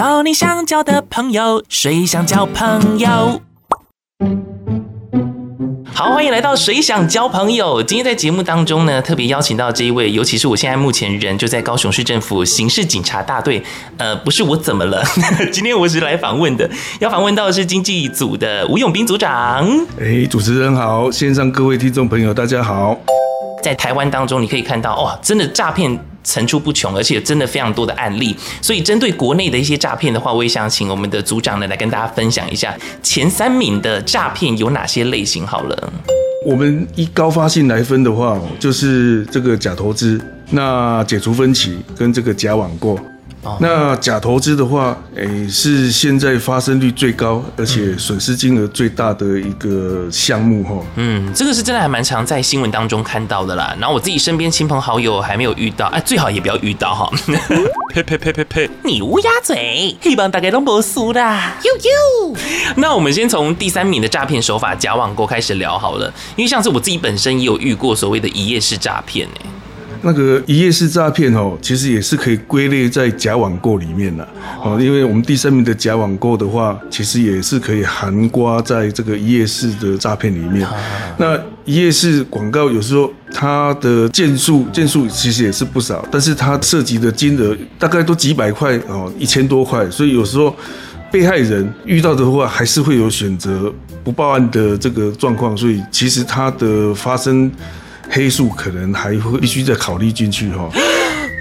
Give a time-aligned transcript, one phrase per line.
[0.00, 3.42] 交你想交的朋友，谁想交朋友？
[5.92, 7.82] 好，欢迎来到谁想交朋友。
[7.82, 13.62] 今天在节目当中呢，特别邀请到这一位，尤其是我现在目前人就在高雄市政府刑事警察大队。
[13.98, 15.04] 呃，不是我怎么了？
[15.52, 16.66] 今天我是来访问的，
[16.98, 19.68] 要访问到的是经济组的吴永斌组长。
[20.00, 22.96] 哎，主持人好，线上各位听众朋友大家好。
[23.62, 28.34] 在台湾当中，你可以看到，哇，真的诈骗层出不穷，而且真的非常多的案例。
[28.60, 35.46] 所以，针对国内的一些诈骗的话，我也想请我们的组长呢来跟大家分享一下前三名的诈骗有哪些类型。
[35.46, 35.92] 好了，
[36.46, 40.20] 我们以高发性来分的话，就是这个假投资、
[40.50, 42.98] 那解除分歧跟这个假网购。
[43.58, 50.74] 那假投资的话，诶、欸，是现在发生率最高，而且损失金额最大的一个项目哈。
[50.96, 53.74] 嗯，这个是真的还蛮常在新闻当中看到的啦。
[53.80, 57.10] 然后我自己身边亲朋好友还没有遇到，哎，最好也不要遇到哈。
[57.92, 58.70] 呸呸呸呸呸！
[58.84, 61.56] 你乌鸦嘴，黑帮大概都不输啦。
[61.64, 62.36] 呦呦。
[62.76, 69.46] 那我们先从第三名的诈骗手法假网购开始聊好了，因为上次我自己本身也有遇过所谓的一夜式诈骗哎。
[70.02, 74.26] 那个一页式诈骗哦，其实也是可以归类在假网购里面的
[74.62, 80.66] 哦，因为我们第三名的假网购的话，其实也是可以含刮在这个一页式的诈骗里面。
[81.18, 90.56] 那一页式广告有时候它的件数件数其实也是不少，但是它涉及的金额大概都几百块哦，一千多块，所以有时候
[91.12, 93.70] 被害人遇到的话，还是会有选择
[94.02, 97.50] 不报案的这个状况，所以其实它的发生。
[98.10, 100.68] 黑素可能还会必须再考虑进去哈。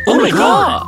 [0.05, 0.87] Oh my god！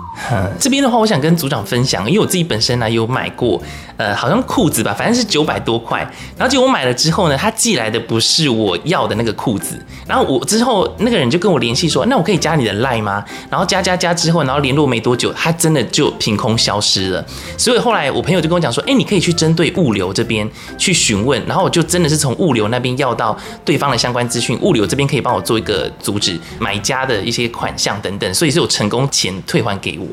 [0.59, 3.61] 这边的话，我想跟组长分享，因为我自己本身呢有买过，
[3.97, 5.99] 呃，好像裤子吧，反正是九百多块。
[6.37, 9.83] 然后结果我买了之后呢，他寄来的不是我要的那个裤子。
[10.05, 13.23] 然后我之后那个人就跟我联系说，那我可以加你的 line 吗？
[13.49, 17.25] 然后加加加之后，然后联络没多久，他真的就凭空消失了。
[17.57, 21.41] 所以后来我朋友就跟我讲说，哎，你可以去针对物流这边去询问。
[21.47, 30.10] 然后我就真的是从物流那边要到对方的相关资讯，物流这边可以帮我做一个阻止买家的一些款项等等，所以是有成功钱退还给我。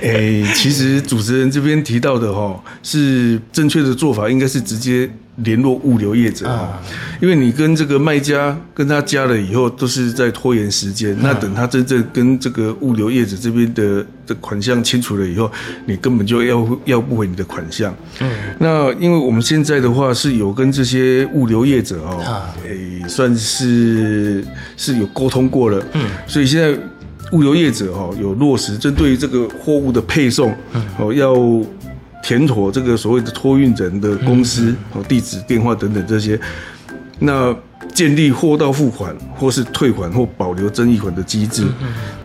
[0.00, 6.80] 哎、 欸，其实主持人这边提到的哈，是正确的做法，应该是直接联络物流业者啊，
[7.20, 11.16] 因为你跟这个卖家跟他加了以后，都是在拖延时间。
[11.20, 15.50] 那等他真正跟这个物流业者这边的的款项清楚了以后，
[15.86, 17.94] 你根本就要要不回你的款项。
[18.20, 24.44] 嗯，那因为我们现在的话是有跟这些物流业者哦，哎，算是
[24.76, 25.82] 是有沟通过了。
[25.94, 26.76] 嗯，所以现在。
[27.32, 30.54] 物流业者哈有落实针对这个货物的配送，
[30.98, 31.34] 哦要
[32.22, 36.38] 填妥这个所谓的托运人的公司哦地址、电话等等这些，
[37.18, 37.54] 那
[37.92, 41.66] 建立货到付款或是退款或保留争议款的机制。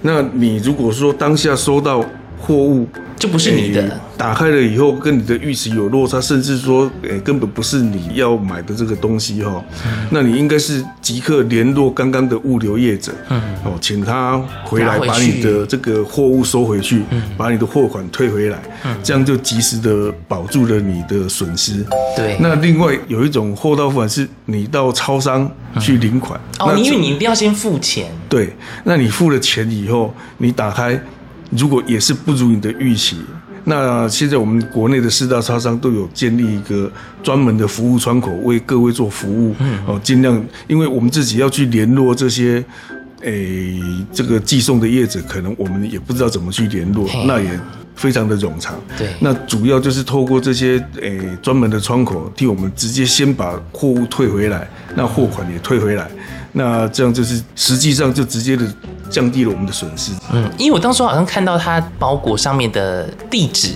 [0.02, 2.06] 那你如果说当下收到
[2.48, 2.88] 货物，
[3.20, 21.86] 就不是你的，欸，打开了以后跟你的预期有落差，甚至说，诶、欸，根本不是你要买的这个东西哈，嗯、那你应该是即刻联络刚刚的物流业者，嗯，哦，请他回来把你的这个货物收回去，嗯，把你的货款退回来，嗯，这样就及时的保住了你的损失。
[22.16, 28.10] 对，那另外有一种货到付款是你到超商去领款，嗯、哦，因为你一定要先付钱。
[28.30, 30.98] 对，那你付了钱以后，你打开。
[31.52, 33.18] 如果也是不如你的预期，
[33.64, 36.92] 那现在我们国内的四大超商都有建立一个
[37.22, 39.54] 专门的服务窗口，为各位做服务。
[39.60, 42.64] 嗯，哦，尽量，因为我们自己要去联络这些，
[43.22, 47.60] 诶、欸，这个寄送的业者，可能我们也不知道怎么去联络，那也
[47.96, 48.76] 非常的冗长。
[48.98, 56.08] 对，那主要就是透过这些诶专门的窗口，替我们直接先把货物退回来，那货款也退回来，
[56.54, 58.66] 那这样就是实际上就直接的。
[59.10, 60.12] 降低了我们的损失。
[60.34, 63.70] 嗯，因为我当初好像看到它包裹上面的地址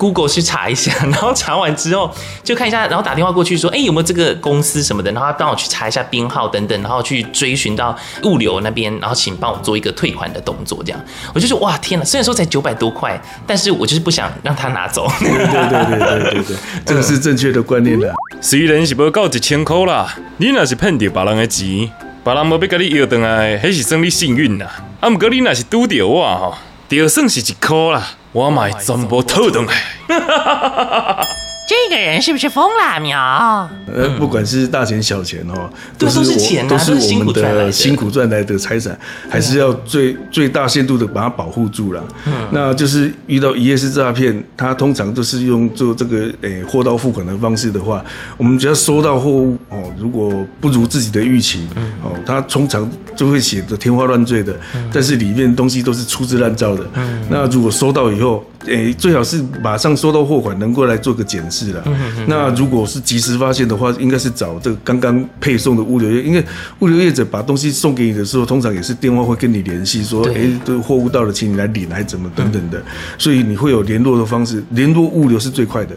[0.00, 2.10] ，Google 去查一下， 然后查完之后
[2.42, 7.94] 就看一下，然后打电话过去说，哎、欸，有没有这个公司什么的，然后他帮我去查一下编号等等，然后去追寻到
[8.24, 11.00] 物流那边，然后请帮我做一个退款的动作，这样
[11.34, 15.06] 我就说哇天哪，虽然说才九百多块，但是我就是不想让他拿走。
[15.20, 18.10] 对对对对对对对，这个是正确的观念的。
[18.40, 21.90] 虽然是不够一千块啦，你若是骗到别人的钱。
[22.22, 24.66] 别人无要甲你要回来，还是算你幸运呐。
[25.00, 26.54] 啊，毋过你若是拄到我吼，
[26.86, 31.26] 就算是一箍啦，我买全部讨回来。
[31.68, 33.70] 这个人是不是疯了苗？
[33.94, 38.98] 呃，不管是大钱小钱哦，都是我都是我们的辛苦赚来的财产，
[39.28, 42.02] 还是要最最大限度的把它保护住了。
[42.26, 48.04] 嗯，那就是遇到一夜式诈骗，他通常都是用做这个诶货到付款的方式的话，
[48.36, 51.68] 我们只要收到货物哦，如果不如自己的预期，
[52.02, 54.54] 哦，他通常就会写的天花乱坠的，
[54.92, 56.84] 但是里面东西都是粗制滥造的。
[56.94, 61.82] 嗯，那如果收到以后，诶，最好是马上收到货款，能够来做个检视了。
[62.26, 66.44] 那如果是及时发现的话，应该是找这个刚刚配送的物流业，因为
[66.80, 72.82] 物流业者把东西送给你的时候，通常也是电话会跟你联系，说，诶，这个货物到了，请你来领，还是怎么等等的，
[73.16, 75.96] 所以你会有联络的方式，联络物流是最快的。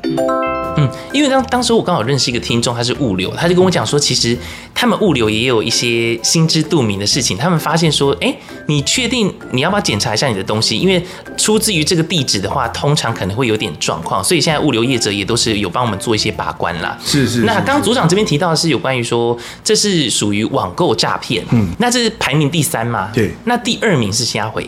[0.77, 4.37] 嗯，因为当当时我刚好认识一个听众，他是物流，他就跟我讲说，其实
[4.73, 7.37] 他们物流也有一些心知肚明的事情。
[7.37, 8.35] 他们发现说，哎，
[8.67, 10.77] 你确定你要不要检查一下你的东西？
[10.77, 11.03] 因为
[11.37, 16.97] 出自于这个地址的话，通常可能会有点状况，所以现在物流业者也都是有帮我们做一些把关啦。
[17.05, 17.41] 是是，是。
[17.41, 23.09] 那刚刚组长这边提到的是有关于说，这是属于网购诈骗，嗯，那这是排名第三吗？
[23.13, 23.31] 对。
[23.45, 24.67] 那第二名是虾毁。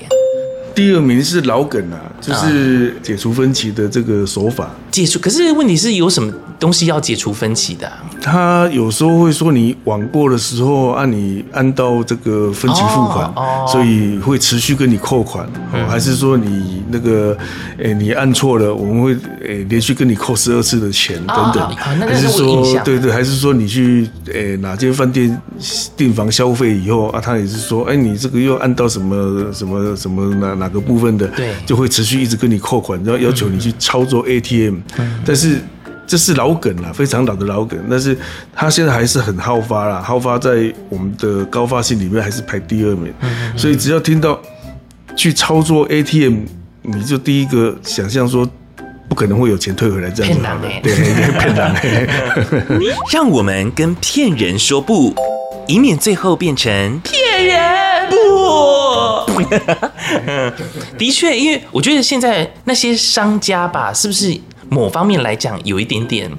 [0.75, 4.69] 第二名是老梗啊，就是解除分歧的这个手法。
[4.91, 8.03] 解除，可是问题是有什么东西要解除分歧的啊？
[8.21, 17.37] 他有时候会说你网购的时候按你按到这个分期付款，哦哦、所以会持续跟你扣款，嗯、还是说你那个
[17.77, 21.63] 诶你按错了，我们会诶连续跟你扣十二次的钱等等？
[21.63, 25.41] 哦、还是说对对，还是说你去诶哪间饭店
[25.95, 30.64] 订房消费以后啊，他也是说哎你这个又按到什么什么什么哪哪？
[30.65, 35.61] 哪个部分的，对，就会持续一直跟你扣款，然后要求你去操作 ATM，嗯，但是
[36.07, 38.17] 这是老梗了，非常老的老梗，但是
[38.55, 43.13] 它现在还是很好发啦，好发在我们的高发性里面还是排第二名，
[43.55, 44.39] 所以只要听到
[45.15, 46.39] 去操作 ATM，
[46.81, 48.49] 你就第一个想象说
[49.07, 50.93] 不可能会有钱退回来这样子，骗人的，对，
[51.39, 51.53] 骗
[52.81, 55.13] 人， 让我们跟骗人说不，
[55.67, 58.09] 以免最后变成骗人。
[58.09, 58.74] 不。
[60.97, 64.37] 的确，因为我觉得现在那些商家吧，是不是
[64.69, 66.31] 某方面来讲有一点点，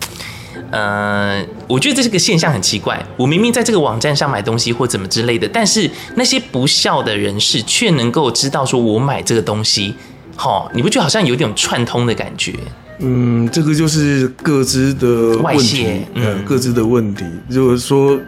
[0.70, 3.00] 呃，我觉得这是个现象，很奇怪。
[3.16, 9.94] 我明明在这个网站上买东西或怎么之类的，但是那些不肖的人士却能够知道说我买这个东西，
[10.36, 12.52] 齁，你不觉得好像有点串通的感觉？
[12.98, 18.18] 嗯，这个就是各自的问题，嗯，各自的问题，如果说。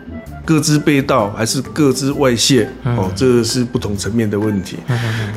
[0.45, 2.67] 各自被盗还是各自外泄？
[2.83, 4.79] 哦，这是不同层面的问题。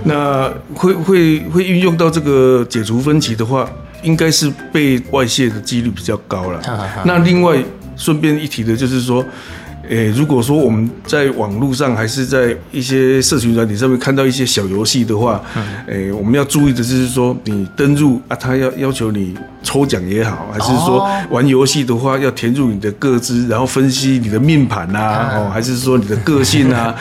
[0.05, 3.69] 那会会会运用到这个解除分歧的话，
[4.03, 6.61] 应该是被外泄的几率比较高了。
[7.03, 7.61] 那另外
[7.97, 9.21] 顺便一提的就是说。
[9.91, 15.43] 诶，如果说我们在网络上还是在一些社群软体上面看到一些小游戏的话，
[15.85, 26.95] 诶，我们要注意的就是说，你登入啊，他要要求你抽奖也好，还是说玩游戏的话要填入你的个资，然后分析你的命盘啊，哦，还是说你的个性啊，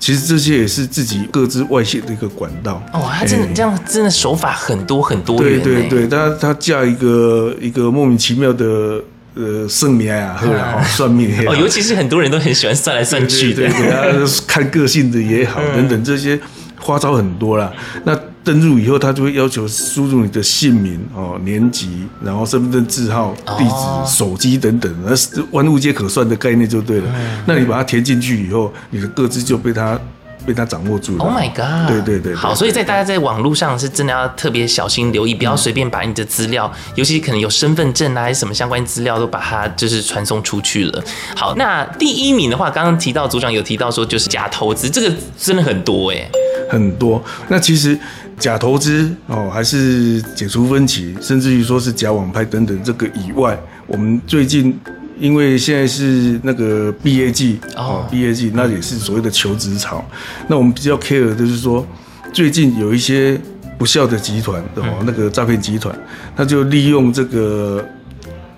[0.00, 2.82] 其实这些也是自己各自外泄的一个管道。
[2.92, 5.38] 哦，他真的这样，真的手法很多很多。
[5.38, 9.00] 对对对，他他架一个一个莫名其妙的。
[9.34, 14.04] 呃，算命啊，或者算命哦，尤其是很多人都很喜欢算来算去的，对啊，
[14.46, 16.38] 看个性的也好，等等这些
[16.78, 17.72] 花招很多啦。
[18.04, 18.14] 那
[18.44, 27.04] 登入以后，他就会要求输入你的姓名哦、年级，然后身份证字号、地址、手机等等，那是万物皆可算的概念就对了。
[27.46, 29.98] 那你把它填进去以后，你的个资就被他。
[30.46, 31.24] 被他掌握住了。
[31.24, 31.88] Oh my god！
[31.88, 41.04] 对对对，好，所以在大家在网络上是真的要特别小心留意，不要随便把你的资料，尤其可能有身份证啊，还是什么相关资料，都把它就是传送出去了。
[41.36, 46.28] 好，那第一名的话，刚刚提到组长有提到说，就是假投资，这个真的很多哎，
[46.70, 47.22] 很多。
[47.48, 47.98] 那其实
[48.38, 54.78] 假投资哦，还是解除分歧，甚至于说是假网拍等等，这个以外，我们最近。
[55.18, 60.04] 因为现在是那个毕业季哦，毕业季那也是所谓的求职潮。
[60.48, 61.86] 那我们比较 care 的就是说，
[62.32, 63.40] 最近有一些
[63.78, 65.94] 不孝的集团哦，那个诈骗集团，
[66.36, 67.84] 他就利用这个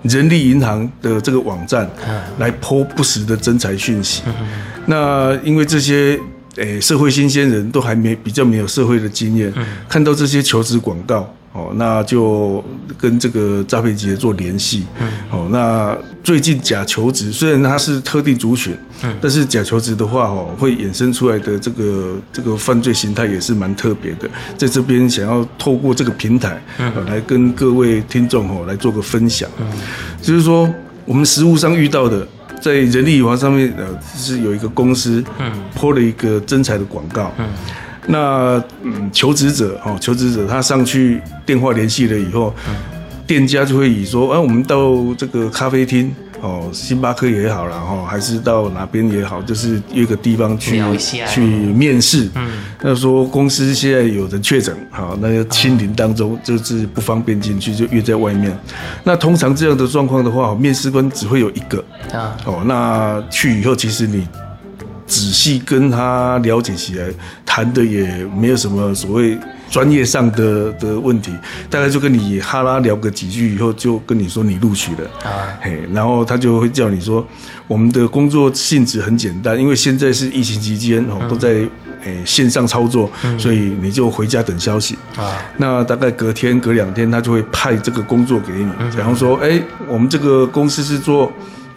[0.03, 1.89] 人力银行的这个网站
[2.37, 4.23] 来 po 不实的征才讯息。
[4.85, 6.19] 那因为这些
[6.57, 9.53] 诶社会新鲜人都还没比较没有社会的经验，
[9.89, 11.31] 看到这些求职广告。
[11.55, 12.61] 哦，那就
[12.97, 14.85] 跟这个诈骗集团做联系。
[14.99, 24.29] 嗯，哦，那最近假求职虽然它是特定族群，嗯，但是假求职的话，哦，会衍生出来的这个这个犯罪形态也是蛮特别的。
[24.57, 29.49] 在这边想要透过这个平台，嗯，来跟各位听众哦来做个分享。
[29.57, 29.65] 嗯，
[30.21, 30.69] 就是说
[31.05, 32.27] 我们实务上遇到的，
[32.61, 33.85] 在人力银行上面，呃，
[34.17, 37.45] 是有一个公司，嗯，po 了一个征才的广告，嗯。
[38.07, 42.75] 那嗯，求职者哦，求职者他上去电话联系了以后，嗯、
[43.25, 44.77] 店家就会以说，啊，我们到
[45.17, 50.79] 这个咖啡厅哦，星巴克也好了哈，还是到哪边也好，就是约个地方去
[51.27, 52.29] 去面试。
[52.35, 52.47] 嗯，
[52.83, 58.55] 那说公司现在有人确诊，好，那要清零当中就是不方便进去，就约在外面。
[59.03, 61.83] 那通常这样的状况的话，面试官只会有一个
[62.13, 62.37] 啊。
[62.45, 64.27] 哦，那去以后，其实你。
[65.07, 67.05] 仔细跟他了解起来，
[67.55, 68.05] 谈的也
[68.37, 69.37] 没有什么所谓
[69.71, 71.31] 专业上的的问题，
[71.69, 75.09] 大概就跟你哈拉聊个几句以后，就跟你说你录取了。
[75.23, 77.25] 啊，嘿，然后他就会叫你说，
[77.65, 81.65] 我们的工作性质很简单，因为现在是疫情期间哦，都在
[82.03, 84.97] 诶线上操作，所以你就回家等消息。
[85.15, 85.41] 啊。
[85.55, 91.31] 那大概隔天隔两天，他就会派这个工作给你，比方说，哎，我们这个公司是做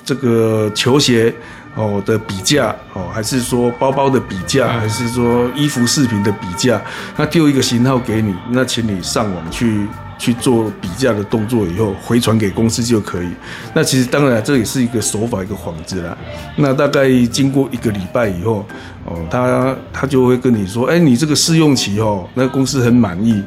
[0.04, 1.32] 这个球鞋。
[1.78, 6.82] 哦的比价哦，还是说包包的比价，还是说衣服饰品的比价？
[7.16, 9.86] 他丢一个型号给你，那请你上网去
[10.18, 13.28] 去做比价的动作，以后回传给公司就可以。
[13.72, 16.16] 那其实当然这也是一个手法，一个幌子啦。
[16.56, 18.66] 那大概经过一个礼拜以后。
[19.10, 23.42] 哦，他他就会跟你说，哎，你这个试用期哦，那公司很满意，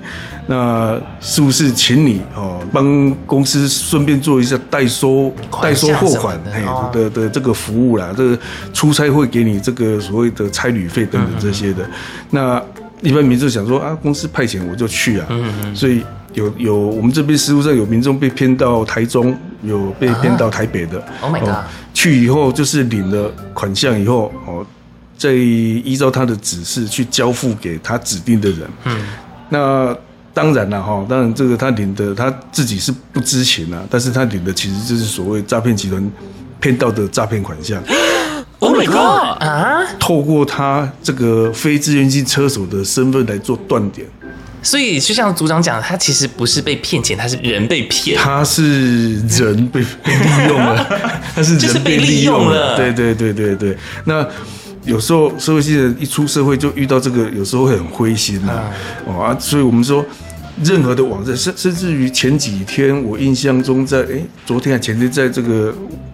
[0.48, 8.12] 那是不是请你哦帮公司顺便做一下代收代收货款嘿的的这个服务啦？
[8.18, 8.40] 这个
[8.74, 11.88] 出差会给你这个所谓的差旅费等等这些的。
[12.32, 12.60] 那
[13.02, 15.28] 一般民众想说啊，公司派遣我就去啊，
[15.76, 21.04] 所以有有我们这边实务上有民众被骗到台中，有被骗到台北的。
[21.22, 21.66] Oh my god！
[21.94, 24.66] 去以后就是领了款项以后哦。
[25.18, 28.62] 再依照他的指示去交付给他指定的人。
[28.86, 29.00] 嗯，
[29.50, 29.96] 那
[30.34, 36.12] 当然了哈，当然这个他领的他自己是不知情啊，但是他领的其实就是所谓诈骗集团
[36.60, 37.80] 骗到的诈骗款项。
[38.58, 39.44] Oh my god！
[39.44, 44.08] 啊，透过他这个非自愿性车手的身份来做断点。
[44.64, 48.18] 所以就像组长讲的，他其实不是被骗钱，他是人被骗。
[48.18, 50.88] 他是人被被利用了，
[51.36, 52.76] 他是人被利用了。
[52.76, 54.28] 对对对对对，那。
[54.84, 58.64] 有时候社会新人一出社会就遇到这个，有时候会很灰心呐，
[59.06, 60.04] 哦啊，所以我们说，
[60.64, 65.72] 任何的网站，甚甚至于前几天，我印象中在哎，昨天还前天，在这个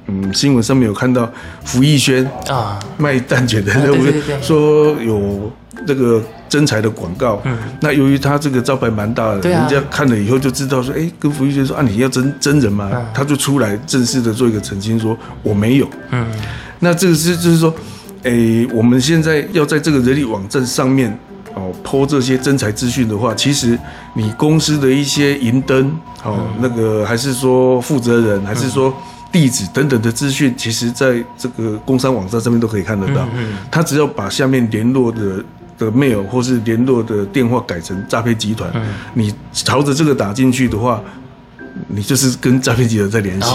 [0.07, 1.31] 嗯新闻上面有看到
[1.63, 4.13] 福艺轩啊卖蛋卷的，对不对？
[4.41, 5.49] 说有
[5.85, 7.41] 这个真才的广告，
[7.81, 12.89] 那由于他这个招牌蛮大的，人家看了以后就知道说，哎，跟福义轩说啊，你要真真人吗？
[13.13, 16.25] 他就出来正式的做一个澄清，说我没有，嗯，
[16.79, 17.73] 那这个是就是说。
[18.23, 21.17] 哎、欸，我们现在要在这个人力网站上面
[21.53, 23.77] 哦，po 这些真才资讯的话，其实
[24.15, 28.93] 你公司的一些银灯哦，那个还是说负责人，还是说
[29.31, 33.25] 地址等等的资讯，其实在这个工商网站上面都可以看得到。
[33.37, 33.53] 嗯。
[33.71, 35.41] 他只要把下面联络的
[35.77, 38.71] 的 mail 或是联络的电话改成诈骗集团，
[39.13, 41.01] 你朝着这个打进去的话。
[41.89, 43.47] 你就是跟诈骗集团在联系，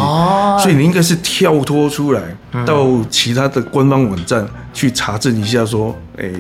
[0.63, 2.23] 所以你应该是跳脱出来，
[2.65, 6.31] 到其他的官方网站去查证一下，说，哎，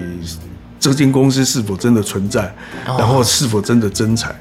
[0.79, 2.55] 这间公司是否真的存在，
[2.87, 4.33] 然后是否真的真才。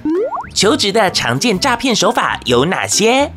[0.54, 3.32] 求职的常见诈骗手法有哪些？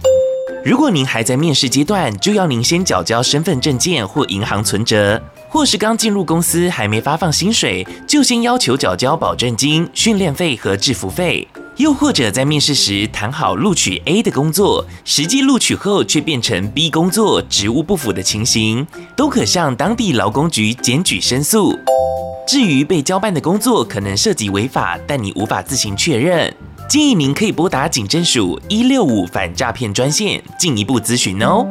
[0.66, 5.22] 如果您还在面试阶段，就要您先缴交身份证件或银行存折，
[5.54, 11.46] 或是刚进入公司还没发放薪水，就先要求缴交保证金、训练费和制服费。
[11.76, 18.84] 又或者在面试时谈好录取 A 的工作，实际录取后却变成 B 工作，职务不符的情形，
[19.14, 21.78] 都可向当地劳工局检举申诉。
[22.48, 26.52] 至于被交办的工作可能涉及违法，但你无法自行确认，
[26.88, 31.64] 建议您可以拨打警政署一六五反诈骗专线进一步咨询哦。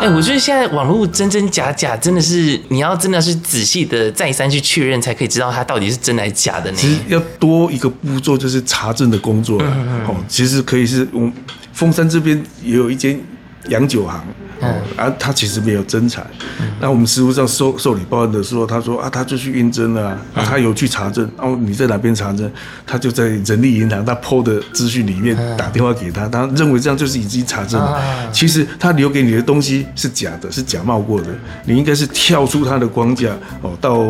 [0.00, 6.76] 哎，我觉得现在网络真真假假，真的是你要真的是仔细的再三去确认，才可以知道它到底是真的还是假的呢。
[6.76, 9.70] 其实要多一个步骤，就是查证的工作了。
[9.76, 10.24] 嗯嗯。
[10.26, 11.32] 其实可以是我们
[11.74, 13.20] 凤山这边也有一间
[13.68, 14.24] 洋酒行。
[14.60, 16.24] 哦，啊，他其实没有征才，
[16.80, 22.50] 那我们实务上受受理报案的时候，他说啊，他就去应征了，啊，他有去查证，哦，你在哪边查证？
[22.86, 28.30] 他就在人力银行他 PO 的资讯里面打电话给他，他认为这样就是已经查证了。
[28.32, 31.28] 其实他留给你的东西是假的，是假冒过的，
[31.64, 33.30] 你应该是跳出他的框架
[33.62, 34.06] 哦，到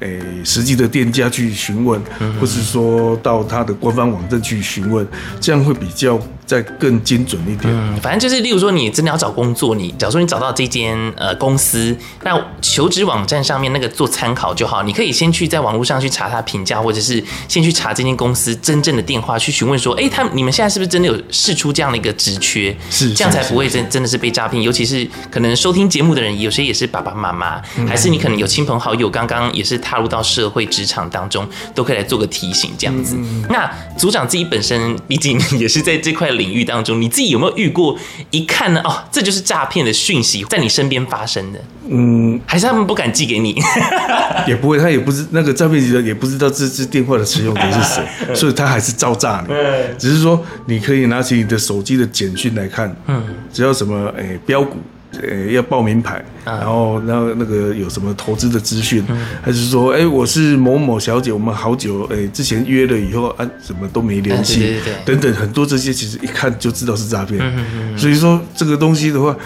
[0.00, 2.00] 诶实际的店家去询问，
[2.40, 5.06] 或是说到他的官方网站去询问，
[5.40, 6.20] 这样会比较。
[6.46, 22.76] 再更精准一点，嗯，反正就是，例如说，你真的要找工作，你假如说你找到这间呃公司，那求职网站上面那个做参考就好，你可以先去在网络上去查他评价，或者是先去查这间公司真正的电话去询问说，哎、欸，他你们现在是不是真的有试出这样的一个职缺？
[22.90, 24.62] 是，这样才不会真真的是被诈骗。
[24.62, 27.58] 尤其是可能收听节目的人，有些也是爸爸妈妈，
[27.88, 33.16] 还是你可能有亲朋好友，刚刚也是踏入到社会职场当中，都可以来做个提醒这样子。
[33.48, 36.24] 那组长自己本身毕竟也是在这块。
[36.34, 37.96] 领域当中，你自己有没有遇过？
[38.32, 41.60] 一看呢，哦，这就是诈骗的讯息，在你身边发生的。
[41.88, 43.54] 嗯，还是他们不敢寄给你？
[44.48, 49.54] 也不会，他也不知那个诈骗集团，也不知道这支电话的使用者是谁， 所以他还是照诈你。
[49.96, 53.22] 只是说，你可以拿起你的手机的简讯来看，嗯，
[53.52, 54.78] 只要什么诶标股。
[55.22, 59.04] 呃要报名牌，啊然后然后那个有什么投资的资讯，
[59.42, 69.36] 还是说哎我是某某小姐，我们好久哎之前约了以后啊怎么都没联系，啊对对对等等很多这些其实一看就知道是诈骗，嗯所以说这个东西的话。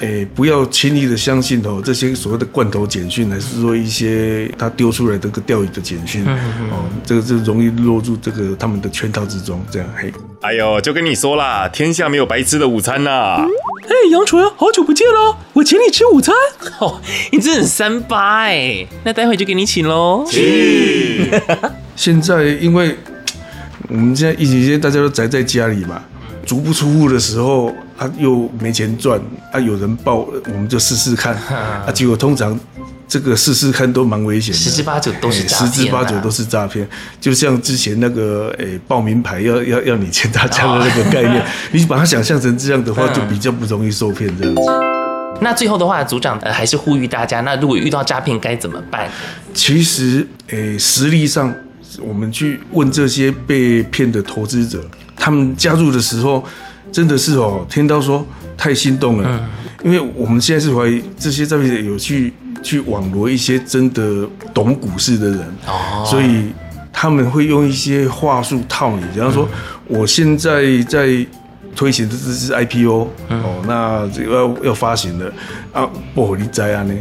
[0.00, 9.64] 诶，不要轻易的相信哦，这些所谓的罐头简讯，还是说一些他丢出来的个钓鱼的简讯，哦，这个就容易落入这个他们的圈套之中。
[9.70, 13.46] 这样，嘿，哎呦，就跟你说啦，天下没有白吃的午餐呐、啊。
[13.86, 16.34] 哎，杨纯，好久不见了，我请你吃午餐。
[16.80, 17.00] 哦，
[17.32, 20.26] 你真的很三八哎，那待会就给你请喽。
[21.94, 22.96] 现在因为
[23.88, 26.02] 我们现在疫情期间大家都宅在家里嘛，
[26.46, 29.20] 足不出户的时候，啊又没钱赚，
[29.52, 31.34] 啊有人报，我们就试试看，
[31.86, 32.58] 啊结果通常
[33.06, 36.88] 这个试试看都蛮危险的，十之八九都是诈骗啊哎十之八九都是诈骗。
[37.20, 44.62] 就像之前那个诶报名牌要要要你签大家的那个概念， 你把它想象成这样的话，就比较不容易受骗这样子。
[45.40, 49.10] 那最后的话，组长呃还是呼吁大家，那如果遇到诈骗该怎么办？
[49.52, 51.52] 其实，诶，实力上，
[52.00, 54.82] 我们去问这些被骗的投资者，
[55.16, 56.44] 他们加入的时候，
[56.92, 58.24] 真的是哦，听到说
[58.56, 59.48] 太心动了，
[59.84, 62.32] 因为我们现在是怀疑这些诈骗者有去
[62.64, 66.52] 去网罗一些真的懂股市的人，哦所以
[66.92, 69.48] 他们会用一些话术套你，比方说，
[69.86, 71.24] 我现在在。
[71.76, 75.26] 推行的这是 IPO、嗯、哦，那这个要要发行了
[75.74, 76.94] 啊，不好你在啊呢？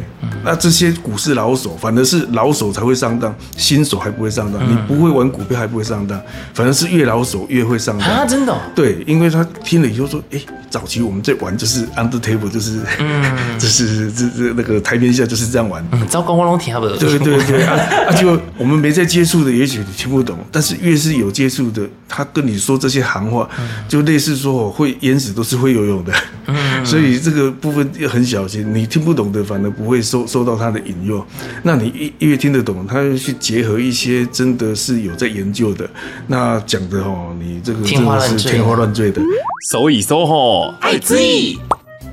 [0.44, 4.62] 那这些股市老手，反而是老手才会上当，新手还不会上当。
[4.62, 6.20] 嗯、你不会玩股票还不会上当，
[6.54, 8.26] 反正是越老手越会上当啊！
[8.26, 8.58] 真的、哦？
[8.76, 13.24] 对，因为他听了以后说，哎、欸，早期我们在玩就是 under table，就是，嗯，
[13.60, 15.86] 就是这这那个台面下就是这样玩。
[15.92, 16.98] 嗯，糟糕，我拢听不懂。
[16.98, 17.76] 对对对啊
[18.10, 18.12] 啊！
[18.14, 23.48] 就我们没在接触的，也许你听不懂，但是越是有接触的，他跟你说这些行话，
[23.88, 24.64] 就类似说。
[24.74, 26.14] 会淹死都是会游泳的，
[26.48, 28.63] 嗯， 所以这个部分要很小心。
[28.64, 31.26] 你听不懂的，反而不会受受到他的引诱。
[31.64, 35.90] 那你越听得懂，他要去结合一些真的是有在研究的，
[36.28, 39.22] 那讲的哦，你这个真的是天花乱坠的。
[39.70, 41.60] 所以说吼，爱之意。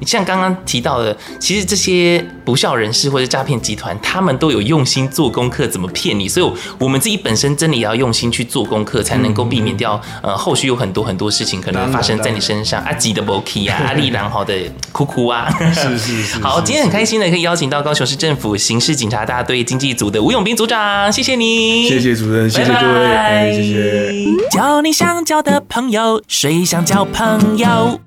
[0.00, 6.26] 你像刚刚提到的，其实这些不孝人士或者诈骗集团，他们都有用心做功课，怎么骗你？
[6.26, 12.82] 所以，我们自己本身真的也要用心去做功课，才能够避免掉呃后续有很多很多事情可能发生在你身上。
[12.82, 14.54] 阿吉的 Boki 啊，阿丽郎好的
[14.91, 16.41] 哭哭啊，是是 是。
[16.41, 24.25] 好，今天很开心的可以邀请到高雄市政府刑事警察大队经济组的吴永斌组长，谢谢你，谢谢主任，谢谢各位，哎，谢谢。
[24.50, 28.00] 交你想交的朋友，谁想交朋友？